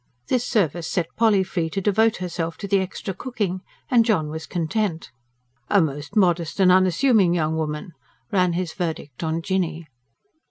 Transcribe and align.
This 0.29 0.43
service 0.43 0.87
set 0.87 1.15
Polly 1.15 1.43
free 1.43 1.69
to 1.69 1.79
devote 1.79 2.15
herself 2.17 2.57
to 2.57 2.67
the 2.67 2.79
extra 2.79 3.13
cooking; 3.13 3.61
and 3.87 4.03
John 4.03 4.29
was 4.29 4.47
content. 4.47 5.11
"A 5.69 5.79
most 5.79 6.15
modest 6.15 6.59
and 6.59 6.71
unassuming 6.71 7.35
young 7.35 7.55
woman," 7.55 7.91
ran 8.31 8.53
his 8.53 8.73
verdict 8.73 9.23
on 9.23 9.43
Jinny. 9.43 9.85